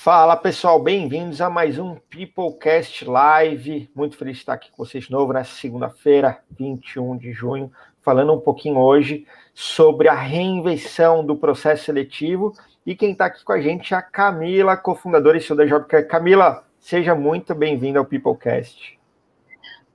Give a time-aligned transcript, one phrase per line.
[0.00, 3.90] Fala pessoal, bem-vindos a mais um Peoplecast Live.
[3.92, 8.32] Muito feliz de estar aqui com vocês de novo nessa segunda-feira, 21 de junho, falando
[8.32, 12.52] um pouquinho hoje sobre a reinvenção do processo seletivo.
[12.86, 16.06] E quem está aqui com a gente é a Camila, cofundadora e CEO da Jobcare.
[16.06, 18.96] Camila, seja muito bem-vinda ao Peoplecast.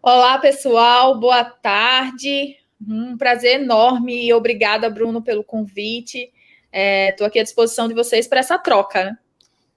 [0.01, 2.57] Olá pessoal, boa tarde.
[2.85, 6.29] Um prazer enorme e obrigada, Bruno, pelo convite.
[6.73, 9.05] Estou é, aqui à disposição de vocês para essa troca.
[9.05, 9.17] Né?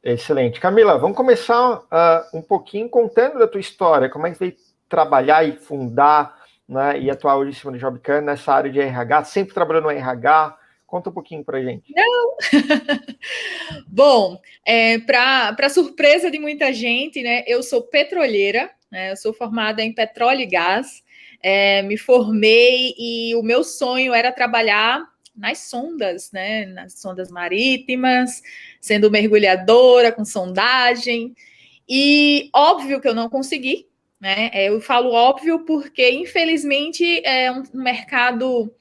[0.08, 0.60] Excelente.
[0.60, 4.54] Camila, vamos começar uh, um pouquinho contando da tua história, como é que veio
[4.88, 6.36] trabalhar e fundar
[6.68, 9.90] né, e atuar hoje em cima do Jobcan nessa área de RH, sempre trabalhando no
[9.90, 11.92] RH, Conta um pouquinho para gente.
[11.92, 12.36] Não!
[13.88, 19.82] Bom, é, para surpresa de muita gente, né, eu sou petroleira, né, eu sou formada
[19.82, 21.02] em petróleo e gás,
[21.42, 25.02] é, me formei e o meu sonho era trabalhar
[25.36, 26.66] nas sondas, né?
[26.66, 28.42] Nas sondas marítimas,
[28.80, 31.34] sendo mergulhadora com sondagem.
[31.88, 33.86] E óbvio que eu não consegui,
[34.20, 34.50] né?
[34.52, 38.72] É, eu falo óbvio porque, infelizmente, é um mercado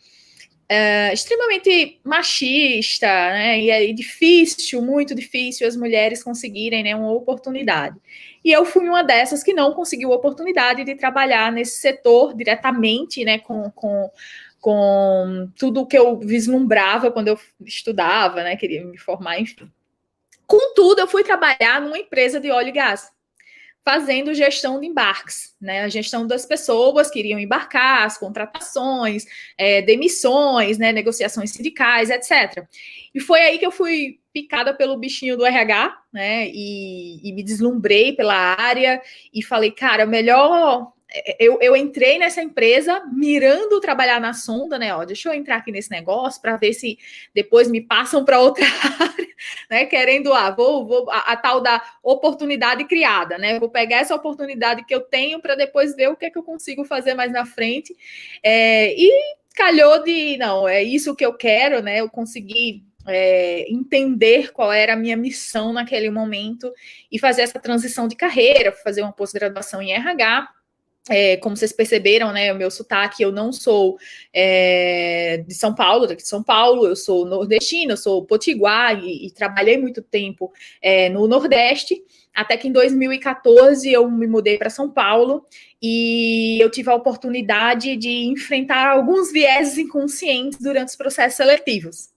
[0.67, 3.59] é, extremamente machista, né?
[3.59, 7.95] E é difícil, muito difícil as mulheres conseguirem né, uma oportunidade.
[8.43, 13.23] E eu fui uma dessas que não conseguiu a oportunidade de trabalhar nesse setor diretamente,
[13.23, 14.09] né, com, com
[14.65, 18.55] com tudo o que eu vislumbrava quando eu estudava, né?
[18.55, 19.71] Queria me formar, enfim.
[20.47, 23.11] Contudo, eu fui trabalhar numa empresa de óleo e gás,
[23.83, 25.83] fazendo gestão de embarques, né?
[25.83, 30.91] A gestão das pessoas que iriam embarcar, as contratações, é, demissões, né?
[30.91, 32.65] Negociações sindicais, etc.
[33.13, 36.47] E foi aí que eu fui picada pelo bichinho do RH, né?
[36.47, 38.99] E, e me deslumbrei pela área
[39.31, 40.91] e falei, cara, melhor
[41.39, 44.93] eu, eu entrei nessa empresa mirando trabalhar na sonda, né?
[44.93, 46.97] Ó, deixa eu entrar aqui nesse negócio para ver se
[47.33, 48.65] depois me passam para outra
[48.99, 49.27] área,
[49.69, 49.85] né?
[49.85, 53.59] Querendo, ah, vou, vou a, a, tal da oportunidade criada, né?
[53.59, 56.43] Vou pegar essa oportunidade que eu tenho para depois ver o que é que eu
[56.43, 57.95] consigo fazer mais na frente.
[58.43, 62.01] É, e calhou de, não, é isso que eu quero, né?
[62.01, 66.73] Eu consegui é, entender qual era a minha missão naquele momento
[67.11, 70.54] e fazer essa transição de carreira, fazer uma pós-graduação em RH
[71.09, 73.97] é, como vocês perceberam, né, o meu sotaque, eu não sou
[74.33, 79.27] é, de São Paulo, daqui de São Paulo, eu sou nordestina, eu sou potiguar e,
[79.27, 80.51] e trabalhei muito tempo
[80.81, 85.45] é, no Nordeste, até que em 2014 eu me mudei para São Paulo
[85.81, 92.09] e eu tive a oportunidade de enfrentar alguns vieses inconscientes durante os processos seletivos.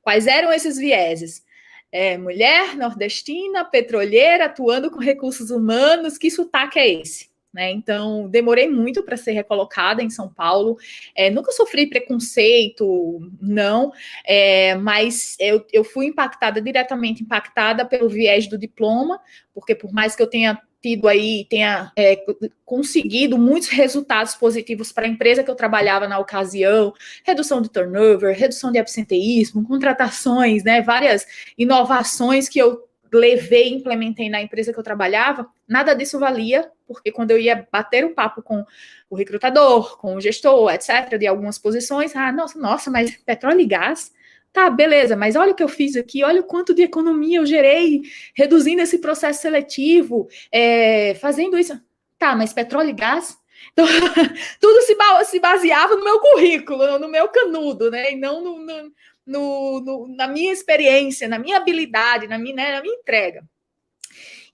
[0.00, 1.44] Quais eram esses vieses?
[1.90, 7.35] É, mulher nordestina, petroleira, atuando com recursos humanos, que sotaque é esse?
[7.56, 7.70] Né?
[7.70, 10.76] Então, demorei muito para ser recolocada em São Paulo.
[11.14, 13.90] É, nunca sofri preconceito, não,
[14.26, 19.18] é, mas eu, eu fui impactada, diretamente impactada pelo viés do diploma,
[19.54, 22.22] porque por mais que eu tenha tido aí, tenha é,
[22.62, 26.92] conseguido muitos resultados positivos para a empresa que eu trabalhava na ocasião,
[27.24, 34.28] redução de turnover, redução de absenteísmo, contratações, né, várias inovações que eu levei e implementei
[34.28, 38.42] na empresa que eu trabalhava, nada disso valia, porque quando eu ia bater um papo
[38.42, 38.64] com
[39.10, 43.66] o recrutador, com o gestor, etc., de algumas posições, ah, nossa, nossa, mas petróleo e
[43.66, 44.12] gás,
[44.52, 47.46] tá, beleza, mas olha o que eu fiz aqui, olha o quanto de economia eu
[47.46, 48.02] gerei,
[48.34, 51.78] reduzindo esse processo seletivo, é, fazendo isso.
[52.18, 53.36] Tá, mas petróleo e gás?
[53.72, 53.86] Então,
[54.58, 54.96] tudo se,
[55.26, 58.12] se baseava no meu currículo, no meu canudo, né?
[58.12, 58.92] E não no, no
[59.26, 63.44] no, no, na minha experiência, na minha habilidade, na minha, né, na minha entrega.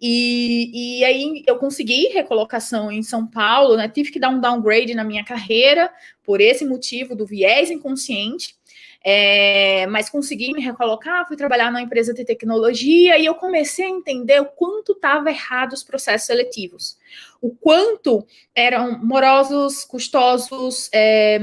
[0.04, 3.88] E, e, aí eu consegui recolocação em São Paulo, né?
[3.88, 5.92] Tive que dar um downgrade na minha carreira
[6.24, 8.56] por esse motivo do viés inconsciente.
[9.04, 13.90] É, mas consegui me recolocar, fui trabalhar numa empresa de tecnologia e eu comecei a
[13.90, 16.96] entender o quanto estava errado os processos seletivos,
[17.40, 18.24] o quanto
[18.54, 21.40] eram morosos, custosos, é,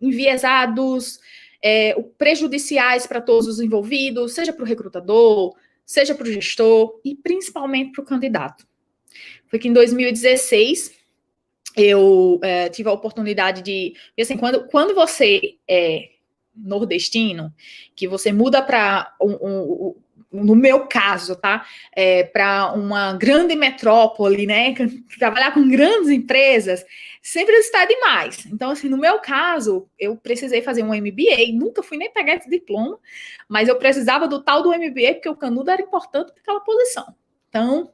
[0.00, 1.20] enviesados,
[1.62, 7.14] é, prejudiciais para todos os envolvidos, seja para o recrutador, seja para o gestor e
[7.14, 8.66] principalmente para o candidato.
[9.46, 10.92] Foi que em 2016
[11.76, 13.94] eu é, tive a oportunidade de.
[14.18, 16.10] Assim, quando, quando você é
[16.54, 17.54] nordestino,
[17.94, 19.94] que você muda para um, um,
[20.30, 21.66] no meu caso, tá?
[21.94, 24.74] É, para uma grande metrópole, né?
[25.18, 26.84] Trabalhar com grandes empresas,
[27.22, 28.46] sempre está demais.
[28.46, 32.48] Então, assim, no meu caso, eu precisei fazer um MBA, nunca fui nem pegar esse
[32.48, 32.98] diploma,
[33.48, 37.14] mas eu precisava do tal do MBA, porque o canudo era importante para aquela posição.
[37.48, 37.90] Então,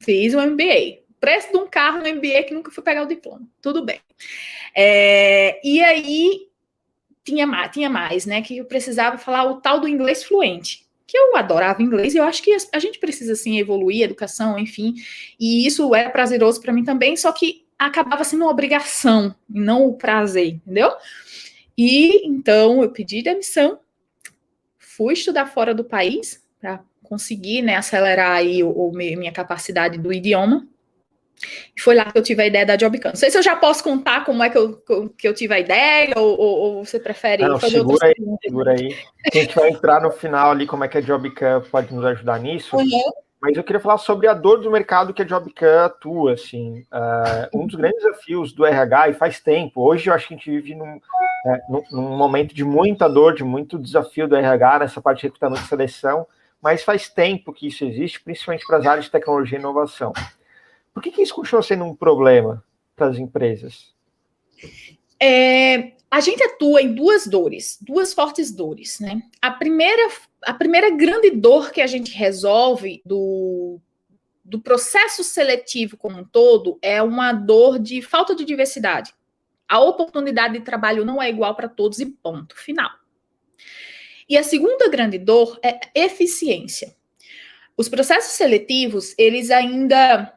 [0.00, 1.06] fiz o um MBA.
[1.18, 3.42] Preço de um carro no MBA que nunca fui pegar o diploma.
[3.60, 4.00] Tudo bem.
[4.74, 6.48] É, e aí,
[7.24, 8.40] tinha mais, tinha mais, né?
[8.40, 12.24] Que eu precisava falar o tal do inglês fluente que eu adorava inglês e eu
[12.24, 14.94] acho que a gente precisa assim evoluir, educação, enfim,
[15.40, 19.94] e isso é prazeroso para mim também, só que acabava sendo uma obrigação não o
[19.94, 20.92] prazer, entendeu?
[21.76, 23.80] E então eu pedi demissão,
[24.76, 30.12] fui estudar fora do país para conseguir né, acelerar aí o, o, minha capacidade do
[30.12, 30.68] idioma.
[31.76, 33.10] E foi lá que eu tive a ideia da Jobcan.
[33.10, 34.82] Não sei se eu já posso contar como é que eu,
[35.16, 38.72] que eu tive a ideia, ou, ou, ou você prefere Não, fazer segura aí, segura
[38.72, 38.96] aí.
[39.32, 42.40] A gente vai entrar no final ali, como é que a Jobcan pode nos ajudar
[42.40, 42.76] nisso.
[42.76, 43.12] Uhum.
[43.40, 46.84] Mas eu queria falar sobre a dor do mercado que a Jobcan atua, assim.
[46.92, 50.36] Uh, um dos grandes desafios do RH, e faz tempo, hoje eu acho que a
[50.36, 51.00] gente vive num,
[51.46, 55.26] é, num, num momento de muita dor, de muito desafio do RH nessa parte de
[55.28, 56.26] recrutamento e seleção,
[56.60, 60.12] mas faz tempo que isso existe, principalmente para as áreas de tecnologia e inovação.
[60.98, 62.64] Por que, que isso continua sendo um problema
[62.96, 63.94] para as empresas?
[65.22, 69.22] É, a gente atua em duas dores, duas fortes dores, né?
[69.40, 70.10] A primeira,
[70.44, 73.78] a primeira grande dor que a gente resolve do,
[74.44, 79.14] do processo seletivo como um todo é uma dor de falta de diversidade.
[79.68, 82.90] A oportunidade de trabalho não é igual para todos e ponto final.
[84.28, 86.96] E a segunda grande dor é eficiência.
[87.76, 90.36] Os processos seletivos, eles ainda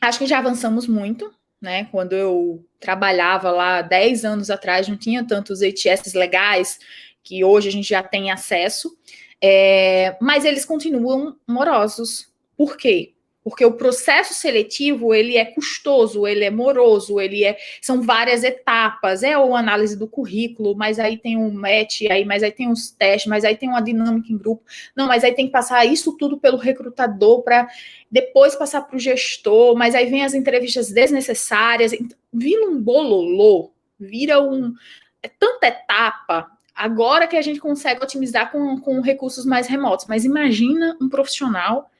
[0.00, 1.84] Acho que já avançamos muito, né?
[1.86, 6.78] Quando eu trabalhava lá 10 anos atrás, não tinha tantos ETS legais
[7.22, 8.96] que hoje a gente já tem acesso,
[9.42, 12.28] é, mas eles continuam morosos.
[12.56, 13.14] Por quê?
[13.42, 19.22] Porque o processo seletivo ele é custoso, ele é moroso, ele é são várias etapas,
[19.22, 22.90] é a análise do currículo, mas aí tem um match, aí mas aí tem os
[22.90, 24.62] testes, mas aí tem uma dinâmica em grupo,
[24.94, 27.68] não, mas aí tem que passar isso tudo pelo recrutador para
[28.10, 31.92] depois passar para o gestor, mas aí vem as entrevistas desnecessárias,
[32.32, 34.74] vira um bololô, vira um
[35.22, 36.50] é tanta etapa.
[36.74, 41.90] Agora que a gente consegue otimizar com, com recursos mais remotos, mas imagina um profissional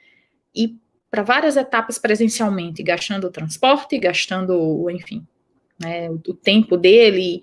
[0.55, 0.77] e
[1.11, 5.27] para várias etapas presencialmente, gastando o transporte, gastando, enfim,
[5.79, 7.43] né, o, o, tempo dele.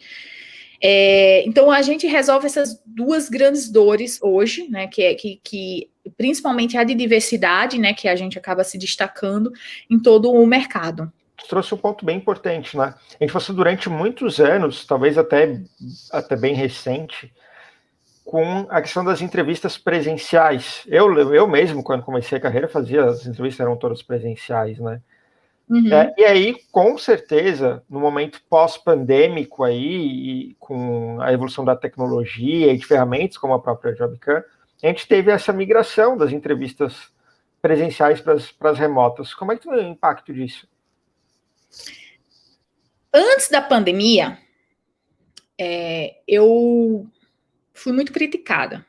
[0.81, 5.90] É, então a gente resolve essas duas grandes dores hoje, né, que é que, que
[6.16, 9.52] principalmente a de diversidade, né, que a gente acaba se destacando
[9.90, 11.12] em todo o mercado
[11.48, 12.94] trouxe um ponto bem importante, né?
[13.19, 15.62] A gente passou durante muitos anos, talvez até,
[16.12, 17.31] até bem recente,
[18.27, 20.83] com a questão das entrevistas presenciais.
[20.85, 25.01] Eu, eu mesmo, quando comecei a carreira, fazia, as entrevistas eram todas presenciais, né?
[25.69, 25.94] Uhum.
[25.94, 32.77] É, e aí, com certeza, no momento pós-pandêmico aí, com a evolução da tecnologia e
[32.77, 34.44] de ferramentas como a própria Jobcam,
[34.83, 37.09] a gente teve essa migração das entrevistas
[37.62, 39.33] presenciais para as remotas.
[39.33, 40.68] Como é que foi o impacto disso?
[43.13, 44.38] Antes da pandemia,
[45.57, 47.07] é, eu
[47.77, 48.85] fui muito criticada.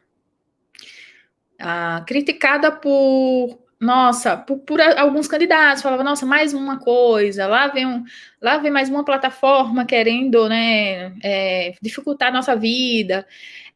[1.60, 7.86] Ah, criticada por, nossa, por, por, alguns candidatos, falava, nossa, mais uma coisa, lá vem,
[7.86, 8.04] um,
[8.42, 13.24] lá vem mais uma plataforma querendo, né, é, dificultar a nossa vida.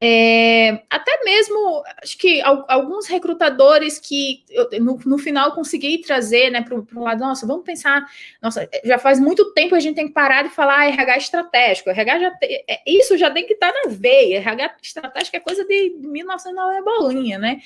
[0.00, 6.60] É, até mesmo, acho que alguns recrutadores que eu, no, no, final consegui trazer né,
[6.62, 8.04] para um lado, nossa, vamos pensar,
[8.42, 12.18] nossa, já faz muito tempo a gente tem que parar de falar RH estratégico, RH
[12.18, 15.64] já te, é, isso já tem que estar tá na veia, RH estratégico é coisa
[15.64, 17.60] de 1909 bolinha, né?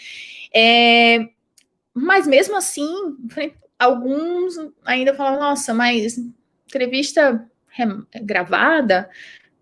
[0.52, 1.28] É,
[1.97, 3.17] mas mesmo assim,
[3.79, 6.19] alguns ainda falavam, nossa, mas
[6.67, 7.49] entrevista
[8.23, 9.09] gravada,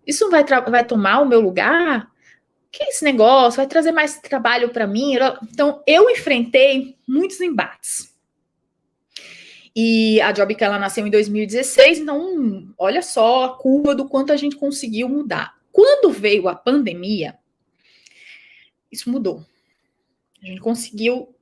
[0.05, 2.11] isso vai, vai tomar o meu lugar?
[2.75, 3.57] que é esse negócio?
[3.57, 5.13] Vai trazer mais trabalho para mim?
[5.43, 8.13] Então, eu enfrentei muitos embates.
[9.73, 14.31] E a Job que ela nasceu em 2016, então olha só a curva do quanto
[14.31, 15.55] a gente conseguiu mudar.
[15.71, 17.37] Quando veio a pandemia,
[18.91, 19.45] isso mudou.
[20.41, 21.34] A gente conseguiu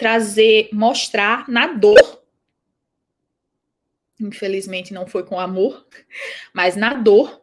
[0.00, 2.22] trazer, mostrar na dor.
[4.18, 5.86] Infelizmente não foi com amor,
[6.54, 7.42] mas na dor,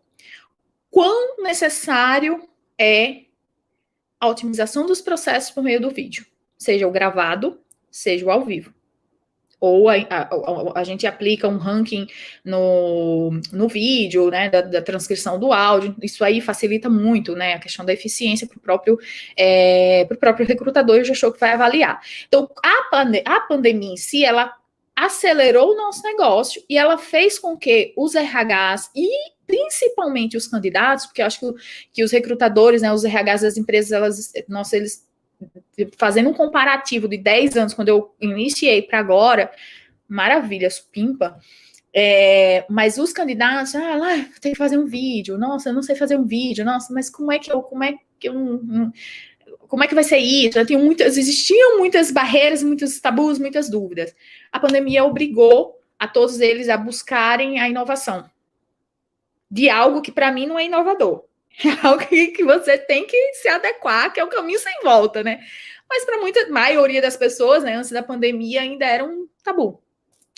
[0.90, 3.26] quão necessário é
[4.20, 6.26] a otimização dos processos por meio do vídeo,
[6.58, 7.62] seja o gravado,
[7.92, 8.74] seja o ao vivo.
[9.60, 12.08] Ou a, a, a, gente aplica um ranking
[12.46, 17.60] no, no vídeo, né, da, da, transcrição do áudio, isso aí facilita muito, né, a
[17.60, 19.00] questão da eficiência para o próprio,
[19.36, 22.00] é, próprio recrutador e o gestor que vai avaliar.
[22.28, 24.54] Então, a, pande a pandemia em si, ela
[24.96, 29.08] acelerou o nosso negócio e ela fez com que os RHs e
[29.46, 31.54] principalmente os candidatos, porque eu acho que,
[31.94, 35.07] que os recrutadores, né, os RHs das empresas, elas, nossa, eles
[35.98, 39.52] fazendo um comparativo de 10 anos, quando eu iniciei para agora,
[40.08, 41.40] maravilha, supimpa.
[41.94, 45.96] É, mas os candidatos, ah, lá, tem que fazer um vídeo, nossa, eu não sei
[45.96, 48.36] fazer um vídeo, nossa, mas como é que eu, como é que eu,
[49.68, 50.64] como é que vai ser isso?
[50.66, 54.16] Tinha muitas, existiam muitas barreiras, muitos tabus, muitas dúvidas.
[54.52, 58.30] A pandemia obrigou a todos eles a buscarem a inovação
[59.50, 61.24] de algo que para mim não é inovador.
[61.64, 65.40] É algo que, você tem que se adequar, que é o caminho sem volta, né?
[65.90, 69.82] Mas para muita maioria das pessoas, né, antes da pandemia, ainda era um tabu.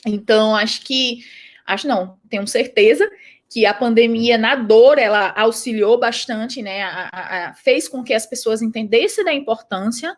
[0.06, 1.20] Então, acho que,
[1.66, 3.10] acho não, tenho certeza
[3.52, 6.84] que a pandemia na dor ela auxiliou bastante, né?
[6.84, 10.16] A, a, fez com que as pessoas entendessem da importância.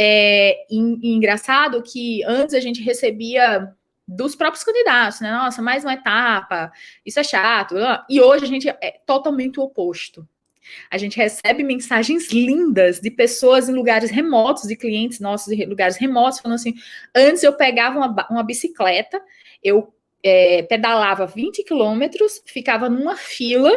[0.00, 0.76] É e,
[1.12, 3.68] engraçado que antes a gente recebia
[4.06, 5.30] dos próprios candidatos, né?
[5.32, 6.72] Nossa, mais uma etapa,
[7.04, 7.74] isso é chato.
[8.08, 10.26] E hoje a gente é totalmente o oposto.
[10.90, 15.96] A gente recebe mensagens lindas de pessoas em lugares remotos, de clientes nossos em lugares
[15.96, 16.74] remotos, falando assim:
[17.14, 19.20] antes eu pegava uma, uma bicicleta,
[19.62, 23.70] eu é, pedalava 20 quilômetros, ficava numa fila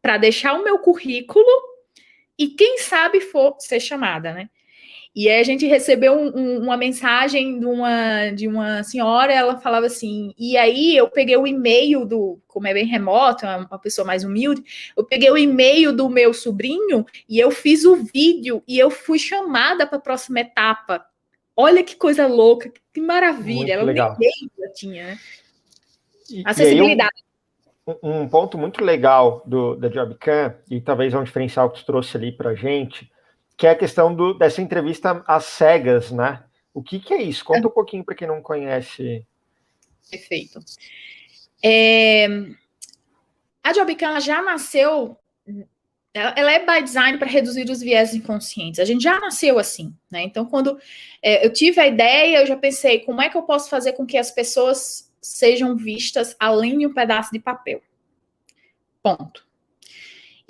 [0.00, 1.46] para deixar o meu currículo
[2.38, 4.48] e quem sabe for ser chamada, né?
[5.14, 9.58] E aí a gente recebeu um, um, uma mensagem de uma, de uma senhora, ela
[9.58, 13.78] falava assim, e aí eu peguei o e-mail do, como é bem remoto, é uma
[13.78, 14.62] pessoa mais humilde,
[14.96, 19.18] eu peguei o e-mail do meu sobrinho e eu fiz o vídeo e eu fui
[19.18, 21.04] chamada para a próxima etapa.
[21.54, 23.58] Olha que coisa louca, que maravilha.
[23.58, 24.16] Muito ela legal.
[24.18, 24.32] nem
[24.74, 25.18] tinha, né?
[26.30, 27.10] E, Acessibilidade.
[27.86, 31.80] E um, um, ponto muito legal do, da Jobcam, e talvez é um diferencial que
[31.80, 33.10] tu trouxe ali para a gente,
[33.56, 36.42] que é a questão do, dessa entrevista às cegas, né?
[36.74, 37.44] O que, que é isso?
[37.44, 39.24] Conta um pouquinho para quem não conhece.
[40.10, 40.58] Perfeito.
[41.62, 42.26] É,
[43.62, 45.16] a Jobcam já nasceu
[46.14, 48.78] ela é by design para reduzir os viés inconscientes.
[48.78, 50.22] A gente já nasceu assim, né?
[50.22, 50.78] Então, quando
[51.22, 54.04] é, eu tive a ideia, eu já pensei como é que eu posso fazer com
[54.04, 57.80] que as pessoas sejam vistas além de um pedaço de papel.
[59.02, 59.46] Ponto.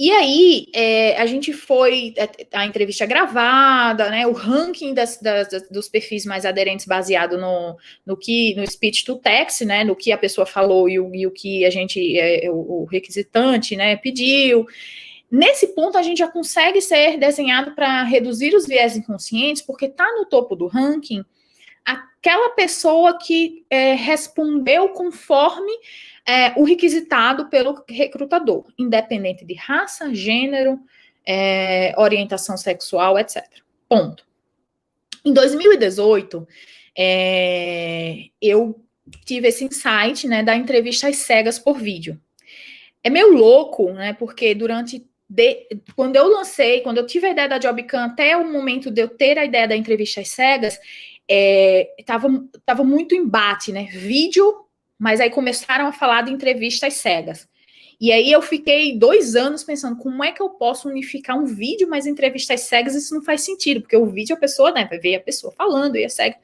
[0.05, 5.69] E aí, é, a gente foi, é, a entrevista gravada, né, o ranking das, das,
[5.71, 10.11] dos perfis mais aderentes baseado no, no que, no speech to text, né, no que
[10.11, 13.95] a pessoa falou e o, e o que a gente, é, o, o requisitante, né,
[13.95, 14.67] pediu.
[15.31, 20.13] Nesse ponto, a gente já consegue ser desenhado para reduzir os viés inconscientes, porque está
[20.17, 21.25] no topo do ranking
[21.85, 25.73] aquela pessoa que é, respondeu conforme
[26.27, 30.79] é, o requisitado pelo recrutador, independente de raça, gênero,
[31.27, 33.45] é, orientação sexual, etc.
[33.89, 34.25] Ponto.
[35.25, 36.47] Em 2018,
[36.97, 38.81] é, eu
[39.25, 42.21] tive esse insight né, da entrevista às cegas por vídeo.
[43.03, 44.13] É meio louco, né?
[44.13, 48.45] Porque durante de, quando eu lancei, quando eu tive a ideia da Jobcam, até o
[48.53, 50.79] momento de eu ter a ideia da entrevista às cegas,
[51.29, 52.29] é, tava,
[52.67, 53.85] tava muito embate, né?
[53.85, 54.62] Vídeo,
[55.03, 57.49] mas aí começaram a falar de entrevistas cegas.
[58.01, 61.89] E aí eu fiquei dois anos pensando como é que eu posso unificar um vídeo,
[61.91, 65.17] mas entrevistas cegas isso não faz sentido, porque o vídeo a pessoa né, vai ver
[65.17, 66.37] a pessoa falando e é cega.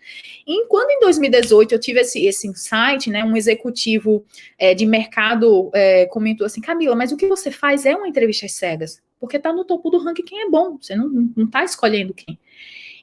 [0.45, 4.25] E enquanto em 2018 eu tive esse, esse insight, né, um executivo
[4.59, 8.49] é, de mercado é, comentou assim, Camila, mas o que você faz é uma entrevista
[8.49, 12.37] cegas, porque está no topo do ranking quem é bom, você não está escolhendo quem.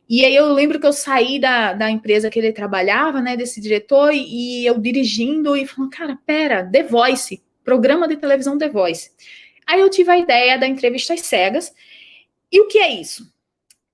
[0.07, 3.59] E aí eu lembro que eu saí da, da empresa que ele trabalhava, né, desse
[3.59, 8.69] diretor, e, e eu dirigindo e falando, cara, pera, The Voice, programa de televisão The
[8.69, 9.11] Voice.
[9.65, 11.73] Aí eu tive a ideia da entrevistas cegas.
[12.51, 13.33] E o que é isso?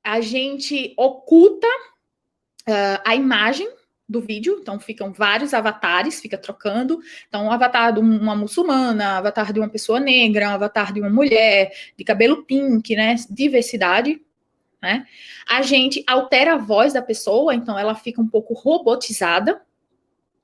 [0.03, 3.69] A gente oculta uh, a imagem
[4.07, 6.99] do vídeo, então ficam vários avatares, fica trocando.
[7.29, 10.99] Então, um avatar de uma muçulmana, um avatar de uma pessoa negra, um avatar de
[10.99, 13.15] uma mulher, de cabelo pink, né?
[13.29, 14.21] Diversidade
[14.81, 15.05] né?
[15.47, 19.61] A gente altera a voz da pessoa, então ela fica um pouco robotizada,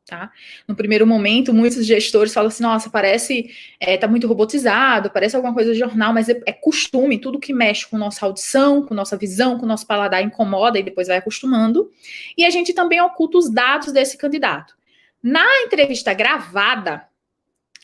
[0.05, 0.31] tá?
[0.67, 5.53] No primeiro momento, muitos gestores falam assim, nossa, parece, é, tá muito robotizado, parece alguma
[5.53, 9.17] coisa de jornal, mas é, é, costume, tudo que mexe com nossa audição, com nossa
[9.17, 11.91] visão, com nosso paladar incomoda e depois vai acostumando.
[12.37, 14.75] E a gente também oculta os dados desse candidato.
[15.21, 17.07] Na entrevista gravada,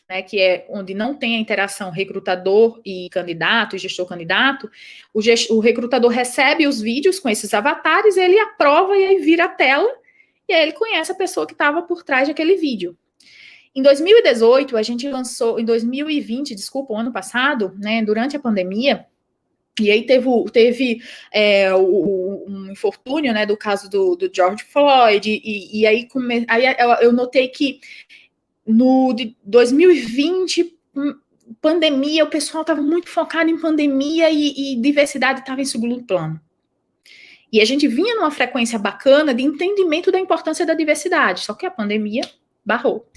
[0.08, 4.70] né, que é onde não tem a interação recrutador e candidato, gestor-candidato,
[5.12, 9.44] o, gest o recrutador recebe os vídeos com esses avatares, ele aprova e aí vira
[9.44, 9.90] a tela,
[10.48, 12.96] e aí ele conhece a pessoa que estava por trás daquele vídeo.
[13.74, 19.06] Em 2018, a gente lançou, em 2020, desculpa, o ano passado, né, durante a pandemia,
[19.80, 25.28] e aí teve, teve é, o, um infortúnio, né, do caso do, do George Floyd,
[25.28, 26.64] e, e aí, come, aí
[27.00, 27.80] eu notei que
[28.66, 31.14] no de 2020, hum,
[31.60, 36.40] pandemia, o pessoal estava muito focado em pandemia e, e diversidade estava em segundo plano.
[37.52, 41.64] E a gente vinha numa frequência bacana de entendimento da importância da diversidade, só que
[41.64, 42.22] a pandemia
[42.64, 43.08] barrou.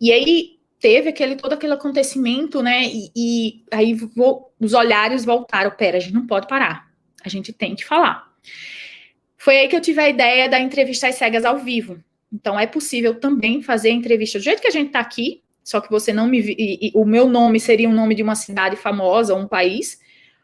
[0.00, 2.84] E aí teve aquele todo aquele acontecimento, né?
[2.86, 6.90] E, e aí vou, os olhares voltaram, pera, a gente não pode parar.
[7.24, 8.32] A gente tem que falar.
[9.36, 12.02] Foi aí que eu tive a ideia da entrevista às cegas ao vivo.
[12.32, 15.80] Então é possível também fazer a entrevista do jeito que a gente está aqui, só
[15.80, 18.76] que você não me e, e, o meu nome seria o nome de uma cidade
[18.76, 20.00] famosa, um país.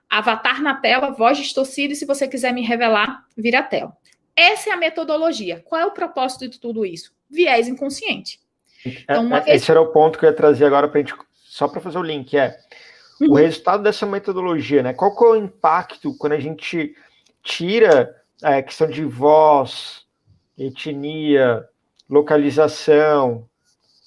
[0.09, 3.95] Avatar na tela, voz distorcida, e se você quiser me revelar, vira a tela.
[4.35, 5.63] Essa é a metodologia.
[5.67, 7.13] Qual é o propósito de tudo isso?
[7.29, 8.41] Viés inconsciente.
[8.87, 11.69] Então, é, é, Esse era o ponto que eu ia trazer agora para gente, só
[11.69, 12.57] para fazer o link, é
[13.21, 13.33] uhum.
[13.33, 14.95] o resultado dessa metodologia, né?
[14.95, 16.95] Qual que é o impacto quando a gente
[17.43, 20.07] tira a é, questão de voz,
[20.57, 21.69] etnia,
[22.09, 23.47] localização,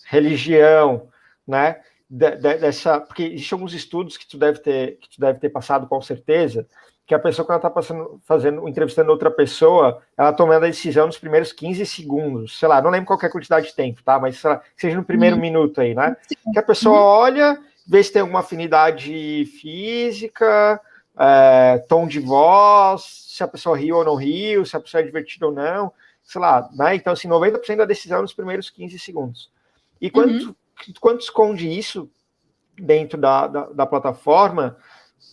[0.05, 1.07] religião,
[1.47, 1.81] né?
[2.09, 5.49] De, de, dessa, porque existem alguns estudos que tu deve ter que tu deve ter
[5.49, 6.67] passado com certeza,
[7.11, 11.07] que a pessoa, quando ela está passando, fazendo, entrevistando outra pessoa, ela tomando a decisão
[11.07, 14.19] nos primeiros 15 segundos, sei lá, não lembro qual é a quantidade de tempo, tá?
[14.19, 15.41] Mas lá, seja no primeiro uhum.
[15.41, 16.15] minuto aí, né?
[16.53, 17.05] Que a pessoa uhum.
[17.05, 20.79] olha, vê se tem alguma afinidade física,
[21.19, 25.05] é, tom de voz, se a pessoa riu ou não riu, se a pessoa é
[25.05, 25.91] divertida ou não,
[26.23, 26.95] sei lá, né?
[26.95, 29.51] Então, assim, 90% da decisão nos primeiros 15 segundos.
[29.99, 30.55] E quando, uhum.
[30.99, 32.09] quando esconde isso
[32.77, 34.77] dentro da, da, da plataforma,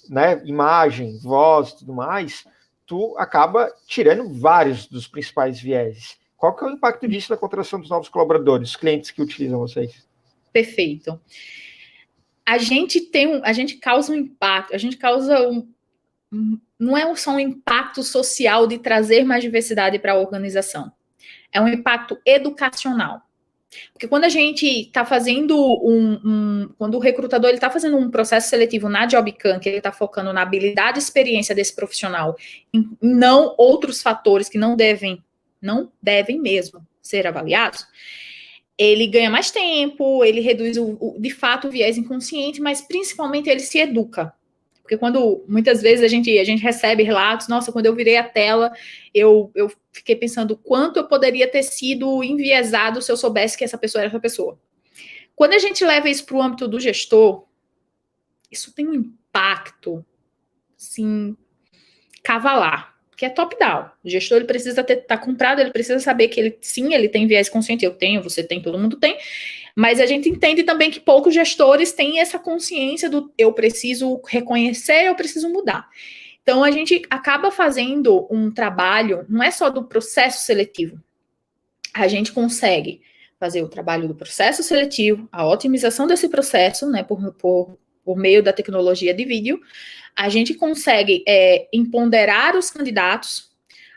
[0.09, 2.47] né, imagem, voz e tudo mais,
[2.87, 6.19] tu acaba tirando vários dos principais vieses.
[6.37, 10.07] Qual que é o impacto disso na contratação dos novos colaboradores, clientes que utilizam vocês?
[10.53, 11.21] Perfeito.
[12.47, 15.69] A gente tem um, a gente causa um impacto, a gente causa um,
[16.79, 20.93] não é só um impacto social de trazer mais diversidade para a organização,
[21.53, 23.23] é um impacto educacional.
[23.93, 28.49] Porque quando a gente está fazendo um, um, Quando o recrutador está fazendo um processo
[28.49, 32.37] seletivo na JobCam, que ele está focando na habilidade e experiência desse profissional,
[32.73, 35.23] e não outros fatores que não devem,
[35.61, 37.87] não devem mesmo ser avaliados,
[38.79, 43.51] ele ganha mais tempo, ele reduz o, o de fato o viés inconsciente, mas principalmente
[43.51, 44.33] ele se educa.
[44.89, 48.25] Porque quando muitas vezes a gente, a gente recebe relatos, nossa, quando eu virei a
[48.25, 48.73] tela,
[49.13, 53.77] eu, eu fiquei pensando quanto eu poderia ter sido enviesado se eu soubesse que essa
[53.77, 54.59] pessoa era essa pessoa.
[55.37, 57.45] Quando a gente leva isso para o âmbito do gestor,
[58.51, 60.03] isso tem um impacto,
[60.75, 61.37] assim,
[62.23, 63.91] cavalar, que é top-down.
[64.03, 67.27] O gestor ele precisa estar tá comprado, ele precisa saber que ele, sim, ele tem
[67.27, 69.19] viés consciente, eu tenho, você tem, todo mundo tem,
[69.79, 75.05] mas a gente entende também que poucos gestores têm essa consciência do eu preciso reconhecer,
[75.05, 75.89] eu preciso mudar.
[76.43, 81.01] Então a gente acaba fazendo um trabalho, não é só do processo seletivo.
[81.95, 83.03] A gente consegue
[83.39, 88.43] fazer o trabalho do processo seletivo, a otimização desse processo, né, por, por, por meio
[88.43, 89.61] da tecnologia de vídeo.
[90.17, 93.49] A gente consegue é, empoderar os candidatos,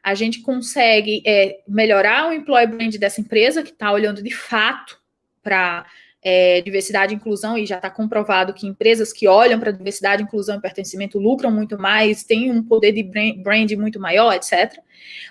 [0.04, 5.01] a gente consegue é, melhorar o employee brand dessa empresa que está olhando de fato
[5.44, 5.86] para
[6.22, 10.58] é, diversidade e inclusão, e já está comprovado que empresas que olham para diversidade, inclusão
[10.58, 14.80] e pertencimento lucram muito mais, têm um poder de brand muito maior, etc.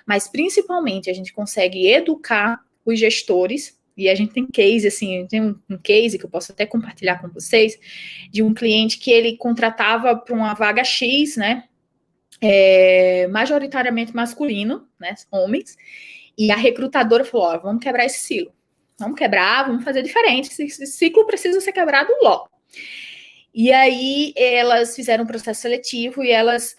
[0.05, 5.41] Mas, principalmente, a gente consegue educar os gestores, e a gente tem case, assim, tem
[5.41, 7.77] um, um case que eu posso até compartilhar com vocês,
[8.29, 11.65] de um cliente que ele contratava para uma vaga X, né,
[12.41, 15.77] é, majoritariamente masculino, né, homens,
[16.37, 18.51] e a recrutadora falou, ó, vamos quebrar esse silo
[19.01, 20.49] Vamos quebrar, vamos fazer diferente.
[20.49, 22.49] Esse ciclo precisa ser quebrado logo.
[23.53, 26.73] E aí elas fizeram um processo seletivo e elas,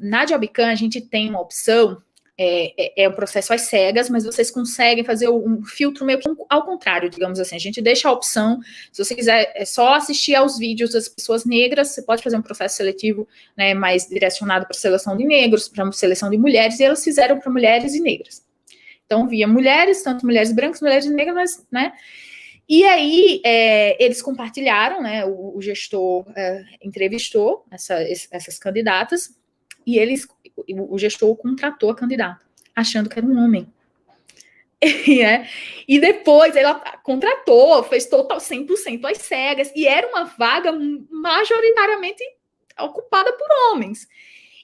[0.00, 2.02] na Jobcan, a gente tem uma opção,
[2.38, 6.28] é, é, é, um processo às cegas, mas vocês conseguem fazer um filtro meio que
[6.50, 7.56] ao contrário, digamos assim.
[7.56, 8.60] A gente deixa a opção,
[8.92, 12.42] se você quiser é só assistir aos vídeos das pessoas negras, você pode fazer um
[12.42, 17.02] processo seletivo né, mais direcionado para seleção de negros, para seleção de mulheres, e elas
[17.02, 18.45] fizeram para mulheres e negras.
[19.06, 21.92] Então, via mulheres, tanto mulheres brancas, mulheres negras, né?
[22.68, 25.24] E aí, é, eles compartilharam, né?
[25.24, 27.94] O, o gestor é, entrevistou essa,
[28.30, 29.36] essas candidatas
[29.86, 30.26] e eles,
[30.68, 33.72] o gestor contratou a candidata, achando que era um homem.
[34.78, 35.48] E, é,
[35.88, 40.70] e depois ela contratou, fez total 100% às cegas, e era uma vaga
[41.10, 42.22] majoritariamente
[42.78, 44.06] ocupada por homens.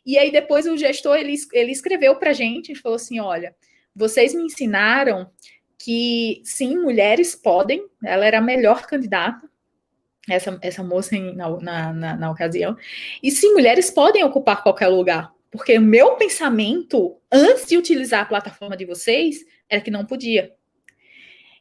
[0.05, 3.57] E aí depois o gestor, ele, ele escreveu para a gente, e falou assim, olha,
[3.95, 5.31] vocês me ensinaram
[5.79, 9.51] que sim, mulheres podem, ela era a melhor candidata,
[10.29, 12.77] essa, essa moça em, na, na, na, ocasião,
[13.23, 18.27] e sim, mulheres podem ocupar qualquer lugar, porque o meu pensamento, antes de utilizar a
[18.27, 20.53] plataforma de vocês, era que não podia.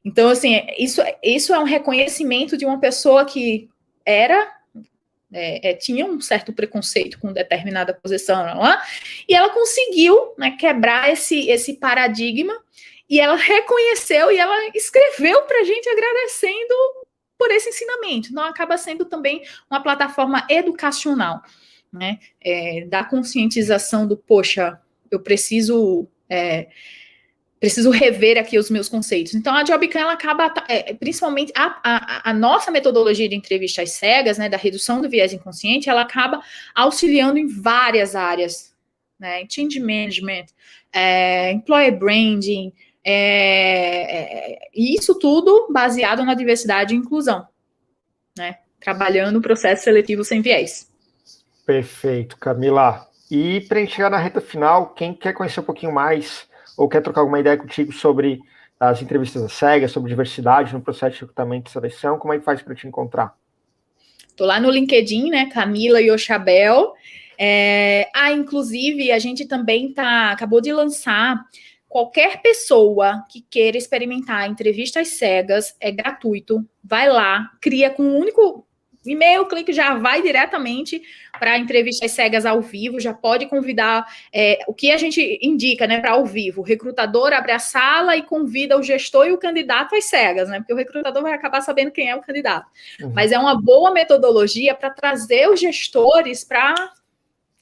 [0.05, 3.69] Então, assim, isso, isso é um reconhecimento de uma pessoa que
[4.05, 4.60] era
[5.33, 8.81] é, é, tinha um certo preconceito com determinada posição lá,
[9.27, 12.53] e ela conseguiu né, quebrar esse, esse paradigma
[13.09, 16.73] e ela reconheceu e ela escreveu para a gente agradecendo
[17.37, 18.29] por esse ensinamento.
[18.29, 21.41] Então, acaba sendo também uma plataforma educacional,
[21.91, 22.19] né?
[22.39, 26.07] É, da conscientização do, poxa, eu preciso.
[26.29, 26.67] É,
[27.61, 29.35] preciso rever aqui os meus conceitos.
[29.35, 34.39] Então, a Jobcam, ela acaba, é, principalmente, a, a, a, nossa metodologia de entrevistas cegas,
[34.39, 36.41] né, da redução do viés inconsciente, ela acaba
[36.73, 38.73] auxiliando em várias áreas,
[39.19, 40.45] né, change management,
[40.91, 42.73] é, employer branding,
[43.05, 47.47] é, é, isso tudo baseado na diversidade e inclusão,
[48.35, 50.89] né, trabalhando o processo seletivo sem viés.
[51.63, 53.07] Perfeito, Camila.
[53.29, 56.87] E para a gente chegar na reta final, quem quer conhecer um pouquinho mais ou
[56.89, 58.39] quer trocar alguma ideia contigo sobre
[58.79, 62.61] as entrevistas cegas, sobre diversidade no processo de recrutamento e seleção, como é que faz
[62.61, 63.35] para te encontrar?
[64.27, 66.93] Estou lá no LinkedIn, né, Camila Yochabel.
[67.37, 71.43] É, ah, inclusive, a gente também tá, acabou de lançar
[71.87, 76.65] qualquer pessoa que queira experimentar entrevistas cegas, é gratuito.
[76.83, 78.65] Vai lá, cria com um único
[79.05, 81.01] e-mail, clique já vai diretamente
[81.39, 85.99] para entrevistas cegas ao vivo, já pode convidar é, o que a gente indica, né,
[85.99, 86.61] para ao vivo.
[86.61, 90.59] O recrutador abre a sala e convida o gestor e o candidato às cegas, né?
[90.59, 92.67] Porque o recrutador vai acabar sabendo quem é o candidato.
[93.01, 93.11] Uhum.
[93.13, 96.75] Mas é uma boa metodologia para trazer os gestores para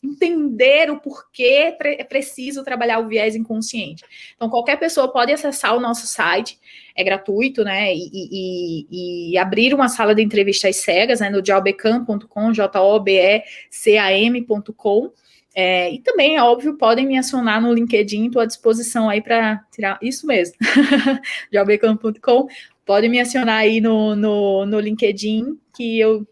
[0.02, 4.04] entender o porquê é preciso trabalhar o viés inconsciente.
[4.36, 6.60] Então, qualquer pessoa pode acessar o nosso site,
[6.96, 7.94] é gratuito, né?
[7.94, 11.30] E, e, e abrir uma sala de entrevistas cegas, né?
[11.30, 15.12] No jobecam.com, J-O-B-E-C-A-M.com.
[15.54, 19.58] É, e também, é óbvio, podem me acionar no LinkedIn, estou à disposição aí para
[19.72, 20.56] tirar isso mesmo.
[21.52, 22.48] jobecam.com.
[22.86, 26.26] Podem me acionar aí no, no, no LinkedIn, que eu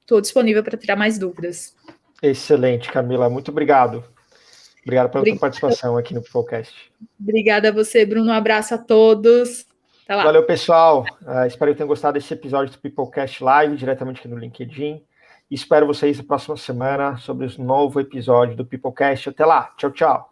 [0.00, 1.74] estou disponível para tirar mais dúvidas.
[2.22, 3.28] Excelente, Camila.
[3.28, 4.04] Muito obrigado.
[4.82, 5.38] Obrigado pela Obrigada.
[5.38, 6.92] sua participação aqui no Peoplecast.
[7.20, 8.30] Obrigada a você, Bruno.
[8.30, 9.66] Um abraço a todos.
[10.08, 11.04] Valeu, pessoal.
[11.22, 15.02] Uh, espero que tenham gostado desse episódio do Peoplecast Live, diretamente aqui no LinkedIn.
[15.50, 19.28] Espero vocês na próxima semana sobre o novo episódio do Peoplecast.
[19.28, 19.72] Até lá.
[19.76, 20.31] Tchau, tchau.